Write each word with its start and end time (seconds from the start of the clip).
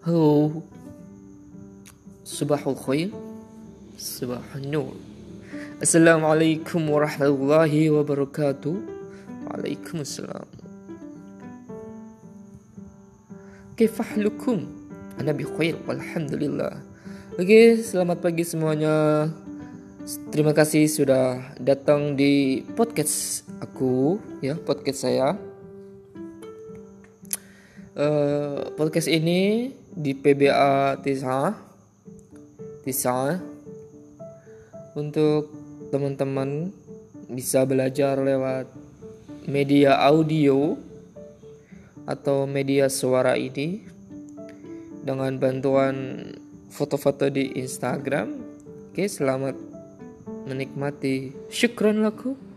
Halo 0.00 0.64
Subahul 2.24 2.72
khair 2.72 3.12
Subahul 4.00 4.64
nur 4.64 4.96
Assalamualaikum 5.76 6.88
warahmatullahi 6.88 7.92
wabarakatuh 7.92 8.80
Waalaikumsalam 9.44 10.48
Kifahlukum 13.76 14.64
Ana 15.20 15.36
bi 15.36 15.44
khair 15.44 15.76
Alhamdulillah 15.84 16.80
Oke 17.36 17.76
selamat 17.84 18.24
pagi 18.24 18.48
semuanya. 18.48 19.28
Terima 20.32 20.56
kasih 20.56 20.88
sudah 20.88 21.52
datang 21.60 22.16
di 22.16 22.64
podcast 22.72 23.44
aku 23.60 24.16
ya 24.40 24.56
podcast 24.56 25.04
saya. 25.04 25.36
Uh, 27.92 28.72
podcast 28.80 29.12
ini 29.12 29.76
di 29.94 30.14
PBA 30.14 30.98
Tisa 31.02 31.54
Tisa 32.82 33.38
untuk 34.96 35.50
teman-teman 35.90 36.70
bisa 37.30 37.62
belajar 37.62 38.18
lewat 38.18 38.66
media 39.46 39.98
audio 40.02 40.74
atau 42.06 42.46
media 42.46 42.90
suara 42.90 43.38
ini 43.38 43.86
dengan 45.00 45.38
bantuan 45.38 46.26
foto-foto 46.70 47.30
di 47.30 47.54
Instagram. 47.58 48.34
Oke, 48.90 49.06
selamat 49.06 49.54
menikmati. 50.46 51.34
Syukron 51.50 52.02
laku. 52.02 52.49